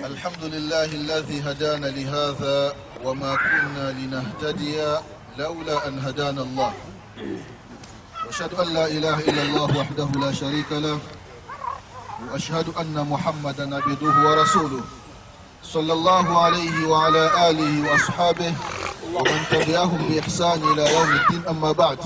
[0.00, 2.72] الحمد لله الذي هدانا لهذا
[3.04, 4.76] وما كنا لنهتدي
[5.38, 6.72] لولا أن هدانا الله.
[8.26, 10.98] وأشهد أن لا إله إلا الله وحده لا شريك له.
[12.32, 14.80] وأشهد أن محمدا عبده ورسوله.
[15.62, 18.54] صلى الله عليه وعلى آله وأصحابه
[19.14, 21.42] ومن تبعهم بإحسان إلى يوم الدين.
[21.48, 21.98] أما بعد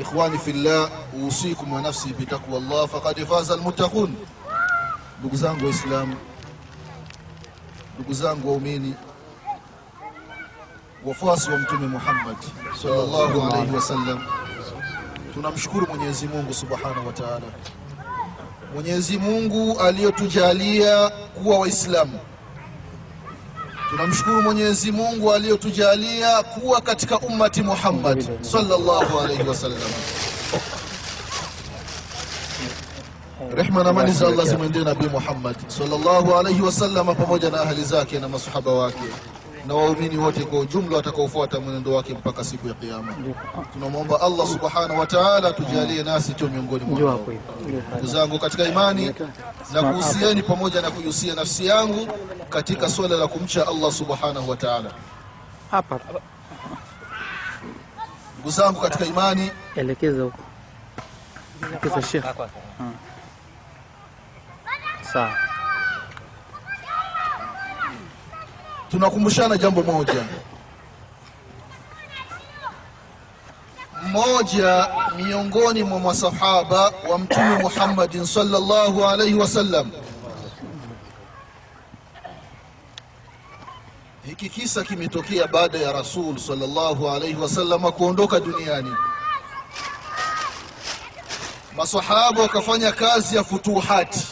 [0.00, 0.90] إخواني في الله
[1.22, 4.16] أوصيكم ونفسي بتقوى الله فقد فاز المتقون.
[5.34, 6.14] zangu waislamu
[7.98, 8.94] ndugu zangu waumini
[11.06, 12.36] wafuasi wa mtume Muhammad
[12.82, 14.18] sallallahu alaihi wasallam
[15.34, 17.40] tunamshukuru Mwenyezi Mungu subhanahu wa ta'ala.
[18.74, 22.18] Mwenyezi Mungu aliyotujalia kuwa waislamu.
[23.90, 29.90] Tunamshukuru Mwenyezi Mungu aliyotujalia kuwa katika ummati Muhammad sallallahu alaihi wasallam
[33.54, 38.18] rehma na amani za Allah zimwendee Nabii Muhammad sallallahu alaihi wasalama pamoja na ahli zake
[38.18, 38.98] na masahaba wake
[39.66, 43.14] na waumini wote kwa ujumla watakaofuata mwenendo wake mpaka siku ya kiyama.
[43.72, 47.20] Tunamwomba Allah subhanahu wa ta'ala tujalie nasi tu miongoni mwao.
[47.92, 49.14] Ndugu zangu katika imani,
[49.72, 52.08] na kuhusieni pamoja na kuihusia nafsi yangu
[52.50, 54.90] katika swala la kumcha Allah subhanahu wa ta'ala.
[58.34, 60.38] Ndugu zangu katika imani, elekeza huko,
[61.70, 62.24] elekeza Sheikh.
[65.12, 65.34] Sawa,
[68.90, 70.24] tunakumbushana jambo moja
[74.02, 79.90] mmoja miongoni mwa masahaba wa mtume Muhammadin sallallahu alaihi wasallam.
[84.26, 88.92] Hiki kisa kimetokea baada ya Rasul sallallahu alaihi wasallam kuondoka duniani.
[91.76, 94.26] Masahaba wakafanya kazi ya futuhati,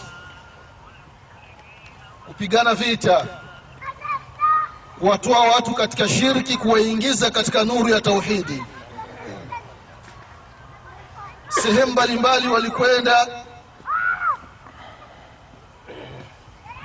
[2.36, 3.26] kupigana vita
[4.98, 8.62] kuwatoa watu katika shirki, kuwaingiza katika nuru ya tauhidi.
[11.48, 13.26] Sehemu mbalimbali walikwenda,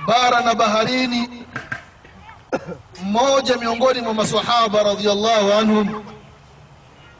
[0.06, 1.46] bara na baharini.
[3.02, 6.04] Mmoja miongoni mwa masahaba radhiallahu anhum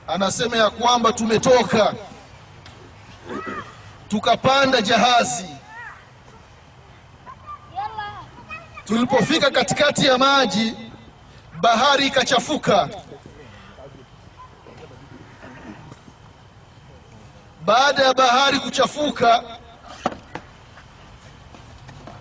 [0.08, 1.94] anasema ya kwamba tumetoka
[4.08, 5.46] tukapanda jahazi
[8.84, 10.74] Tulipofika katikati ya maji,
[11.60, 12.88] bahari ikachafuka.
[17.64, 19.42] Baada ya bahari kuchafuka,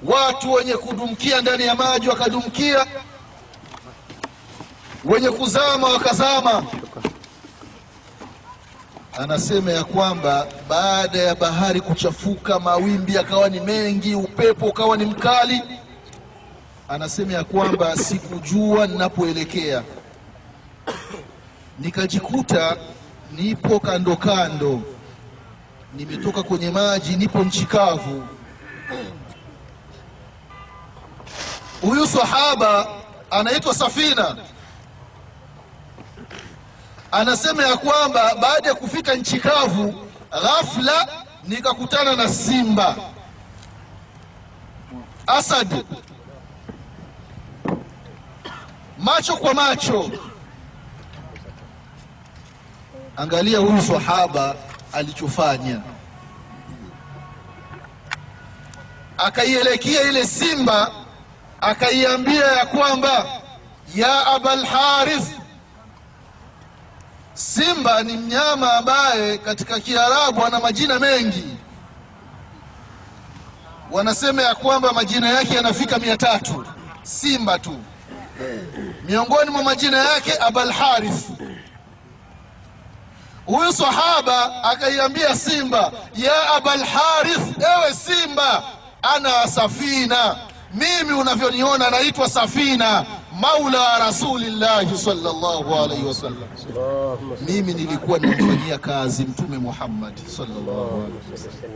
[0.03, 2.85] watu wenye kudumkia ndani ya maji wakadumkia,
[5.05, 6.63] wenye kuzama wakazama.
[9.19, 15.61] Anasema ya kwamba baada ya bahari kuchafuka, mawimbi yakawa ni mengi, upepo ukawa ni mkali
[16.91, 19.83] anasema ya kwamba sikujua ninapoelekea,
[21.79, 22.77] nikajikuta
[23.31, 24.81] nipo kando kando,
[25.93, 28.27] nimetoka kwenye maji, nipo nchi kavu.
[31.81, 32.87] Huyu sahaba
[33.31, 34.37] anaitwa Safina,
[37.11, 39.93] anasema ya kwamba baada ya kufika nchi kavu,
[40.31, 41.07] ghafla
[41.47, 42.95] nikakutana na simba.
[45.27, 45.85] Asad
[48.99, 50.11] macho kwa macho.
[53.17, 54.55] Angalia huyu sahaba
[54.93, 55.79] alichofanya,
[59.17, 60.91] akaielekea ile simba,
[61.61, 63.25] akaiambia ya kwamba
[63.95, 65.27] ya abal harith.
[67.33, 71.57] Simba ni mnyama ambaye katika Kiarabu ana majina mengi,
[73.91, 76.65] wanasema ya kwamba majina yake yanafika mia tatu.
[77.03, 77.77] Simba tu
[79.07, 81.25] miongoni mwa majina yake Abul Harith.
[83.45, 88.63] Huyu sahaba akaiambia simba, ya Abul Harith, ewe simba,
[89.01, 90.35] ana Safina,
[90.73, 93.05] mimi unavyoniona naitwa Safina,
[93.41, 96.47] maula rasulillahi sallallahu alaihi wasallam.
[97.41, 101.71] Mimi nilikuwa nimfanyia kazi Mtume Muhammad sallallahu alaihi wasallam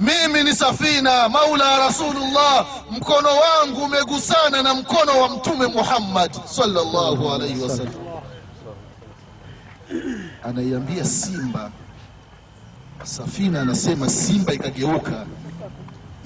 [0.00, 7.60] mimi ni Safina maula Rasulullah, mkono wangu umegusana na mkono wa Mtume Muhammad sallallahu alaihi
[7.62, 7.94] wasallam.
[10.44, 11.70] Anaiambia simba,
[13.02, 15.26] Safina anasema simba ikageuka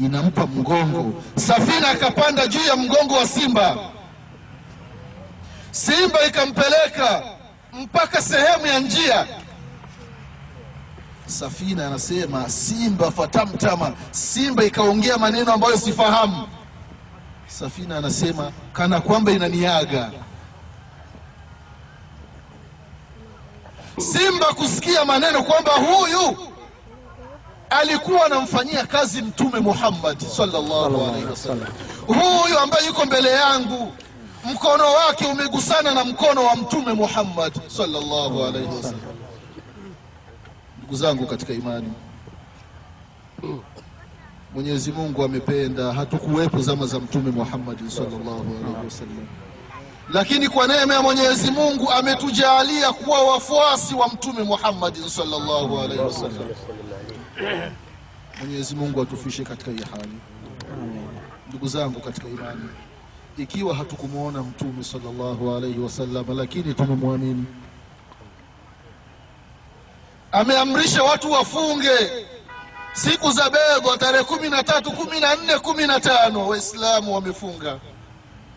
[0.00, 1.22] inampa mgongo.
[1.36, 3.76] Safina akapanda juu ya mgongo wa simba,
[5.70, 7.22] simba ikampeleka
[7.72, 9.26] mpaka sehemu ya njia
[11.26, 16.48] Safina anasema simba fatamtama, simba ikaongea maneno ambayo sifahamu.
[17.46, 20.10] Safina anasema kana kwamba inaniaga.
[23.98, 26.36] Simba kusikia maneno kwamba huyu
[27.70, 31.68] alikuwa anamfanyia kazi Mtume Muhammad sallallahu alaihi wasallam,
[32.06, 33.92] huyu ambaye yuko mbele yangu
[34.44, 39.13] mkono wake umegusana na mkono wa Mtume Muhammad sallallahu alaihi wasallam.
[40.94, 41.92] Ndugu zangu katika imani,
[44.54, 49.26] Mwenyezi Mungu amependa, hatukuwepo zama za Mtume Muhammad sallallahu alaihi wasallam,
[50.12, 56.48] lakini kwa neema ya Mwenyezi Mungu ametujalia kuwa wafuasi wa Mtume Muhammad sallallahu alaihi wasallam.
[58.40, 60.12] Mwenyezi Mungu atufishe katika hii hali.
[61.48, 62.68] Ndugu zangu katika imani,
[63.38, 67.44] ikiwa hatukumwona Mtume sallallahu alaihi wasallam, lakini tumemwamini
[70.34, 71.90] ameamrisha watu wafunge
[72.92, 76.48] siku za bego tarehe kumi na tatu kumi na nne kumi na tano.
[76.48, 77.78] Waislamu wamefunga.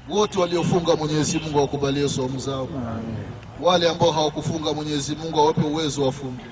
[0.09, 2.67] Wote waliofunga mwenyezi mungu awakubalie saumu zao.
[3.61, 6.43] Wale ambao hawakufunga mwenyezi mungu awape uwezo wafunge.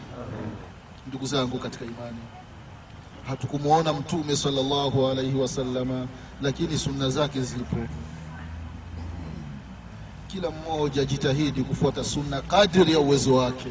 [1.08, 2.18] Ndugu zangu katika imani
[3.28, 6.08] hatukumwona mtume sallallahu alaihi wasallama
[6.42, 7.78] lakini sunna zake zipo
[10.28, 13.68] kila mmoja jitahidi kufuata sunna kadri ya uwezo wake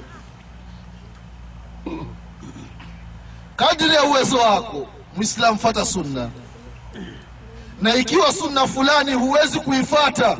[3.56, 4.86] kadri ya uwezo wako
[5.16, 6.30] mwislam fata sunna.
[7.82, 10.38] Na ikiwa sunna fulani huwezi kuifata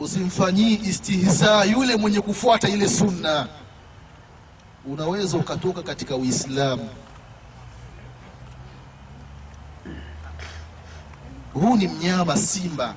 [0.00, 3.48] usimfanyii istihza yule mwenye kufuata ile sunna.
[4.86, 6.88] Unaweza ukatoka katika uislamu.
[11.54, 12.94] Huu ni mnyama simba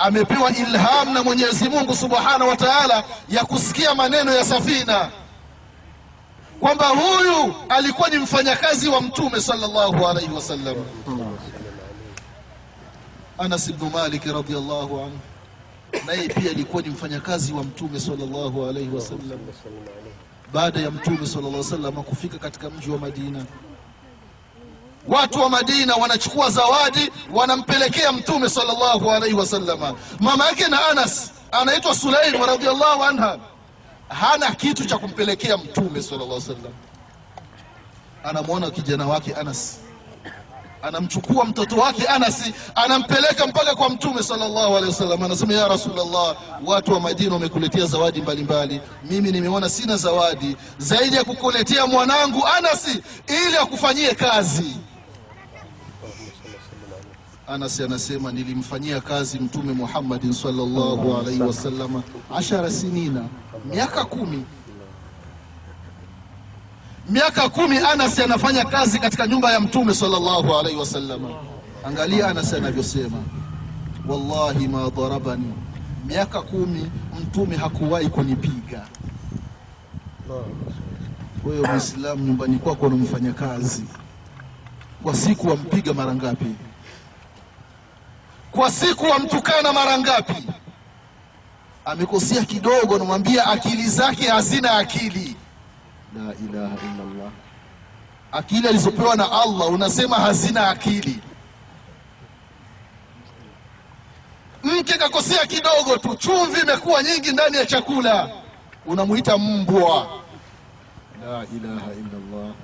[0.00, 5.10] amepewa ilham na mwenyezi mungu subhanahu wa taala ya kusikia maneno ya safina.
[6.60, 10.76] Kwamba huyu alikuwa ni mfanyakazi wa mtume sallallahu alaihi wasallam
[13.38, 15.18] anas bnu malik radiallahu anhu
[16.06, 19.38] naye pia alikuwa ni mfanyakazi wa mtume sallallahu alaihi wasallam
[20.52, 23.44] baada ya mtume sallallahu alaihi kufika katika mji wa madina
[25.08, 31.94] watu wa madina wanachukua zawadi wanampelekea mtume sallallahu alaihi wasallama mama yake na anas anaitwa
[31.94, 33.38] sulaim radiallahu anha
[34.08, 36.72] hana kitu cha kumpelekea mtume sallallahu alaihi wasallam
[38.24, 39.78] anamwona kijana wake anas.
[40.82, 46.92] Anamchukua mtoto wake anasi anampeleka mpaka kwa mtume sallallahu alaihi wasallam anasema ya rasulllah watu
[46.92, 48.74] wa madina wamekuletea zawadi mbalimbali.
[48.74, 48.90] Mbali.
[49.10, 50.56] mimi nimeona sina zawadi.
[50.78, 54.76] Zaidi ya kukuletea mwanangu anasi ili akufanyie kazi
[57.50, 62.02] Anas anasema nilimfanyia kazi Mtume Muhammadin sallallahu alaihi wasallama
[62.36, 63.24] ashara sinina,
[63.70, 64.44] miaka kumi.
[67.08, 71.28] Miaka kumi Anas anafanya kazi katika nyumba ya Mtume sallallahu alaihi wasallama.
[71.84, 73.16] Angalia Anas anavyosema,
[74.08, 75.52] wallahi ma darabani,
[76.06, 76.90] miaka kumi
[77.22, 78.86] Mtume hakuwahi kunipiga.
[81.44, 83.84] Wewe Muislamu, nyumbani kwako unamfanya kazi
[85.02, 86.46] kwa siku, wampiga mara ngapi?
[88.60, 90.46] Kwa siku wamtukana mara ngapi?
[91.84, 95.36] Amekosea kidogo, namwambia akili zake hazina akili.
[96.16, 97.32] La ilaha illa Allah,
[98.32, 101.18] akili alizopewa na Allah unasema hazina akili.
[104.62, 108.30] Mke kakosea kidogo tu, chumvi imekuwa nyingi ndani ya chakula,
[108.86, 110.06] unamwita mbwa.
[111.26, 112.54] La ilaha illa Allah.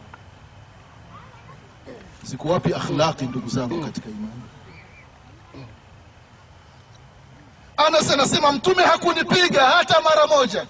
[2.22, 4.42] Ziko wapi akhlaqi, ndugu zangu katika imani?
[7.86, 10.66] Anas anasema mtume hakunipiga hata mara moja.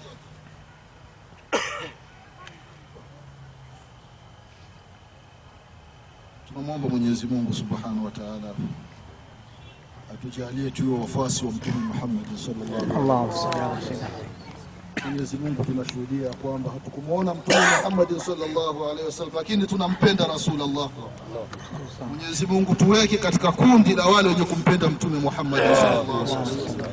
[6.47, 8.53] Tunamwomba Mwenyezi Mungu Subhanahu wa Ta'ala
[10.13, 14.11] atujalie tuwe wafuasi wa Mtume Muhammad sallallahu alaihi wasallam.
[15.09, 20.89] Mwenyezi Mungu tunashuhudia kwamba hatukumwona Mtume Muhammad sallallahu alaihi wasallam, lakini tunampenda Rasulullah.
[22.09, 26.91] Mwenyezi Mungu tuweke katika kundi la wale wenye kumpenda Mtume Muhammad sallallahu alaihi wasallam.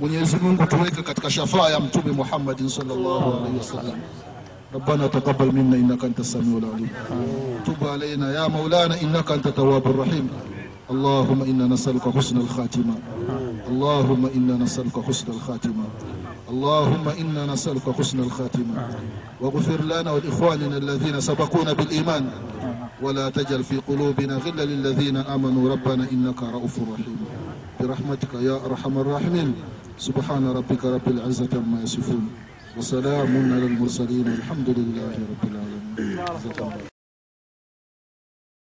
[0.00, 4.00] Mwenyezi Mungu tuweke katika shafaa ya Mtume Muhammad sallallahu alaihi wasallam.
[4.72, 6.88] Rabbana taqabbal minna innaka antas samiul alim.
[7.64, 10.28] Tub alaina ya maulana innaka antat tawwabur rahim.
[10.90, 12.94] Allahumma inna nas'aluka husnal khatima.
[13.70, 15.84] Allahumma inna nas'aluka husnal khatima.
[16.44, 18.74] اللهم إنا نسألك حسن الخاتمة.
[19.40, 22.24] واغفر لنا ولإخواننا الذين سبقونا بالإيمان.
[23.02, 25.70] ولا تجعل في قلوبنا غلا للذين آمنوا.
[25.72, 27.18] ربنا إنك رؤوف رحيم.
[27.80, 29.54] برحمتك يا أرحم الراحمين.
[29.98, 32.28] سبحان ربك رب العزة عما يصفون.
[32.78, 36.93] وسلام على المرسلين والحمد لله رب العالمين.